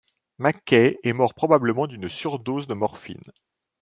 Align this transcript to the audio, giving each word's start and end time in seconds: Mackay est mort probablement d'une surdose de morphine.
Mackay 0.39 0.97
est 1.03 1.13
mort 1.13 1.35
probablement 1.35 1.85
d'une 1.85 2.09
surdose 2.09 2.65
de 2.65 2.73
morphine. 2.73 3.21